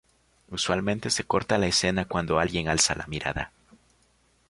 Usualmente 0.49 1.11
se 1.11 1.25
corta 1.25 1.59
la 1.59 1.67
escena 1.67 2.05
cuando 2.07 2.39
alguien 2.39 2.67
alza 2.69 2.95
la 2.95 3.05
mirada. 3.05 3.51